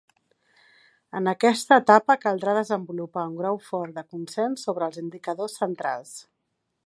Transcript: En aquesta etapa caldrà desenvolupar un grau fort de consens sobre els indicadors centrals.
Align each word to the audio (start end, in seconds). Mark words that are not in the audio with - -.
En 1.19 1.31
aquesta 1.31 1.77
etapa 1.81 2.15
caldrà 2.23 2.55
desenvolupar 2.59 3.27
un 3.33 3.37
grau 3.41 3.61
fort 3.67 3.99
de 3.99 4.07
consens 4.15 4.67
sobre 4.69 4.91
els 4.91 5.01
indicadors 5.05 5.61
centrals. 5.65 6.17